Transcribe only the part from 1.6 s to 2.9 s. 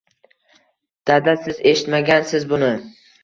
eshitmagansiz buni.